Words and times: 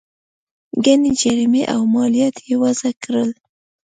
ګڼې 0.85 1.11
جریمې 1.21 1.63
او 1.73 1.81
مالیات 1.95 2.35
یې 2.47 2.55
وضعه 2.63 2.91
کړل. 3.03 3.29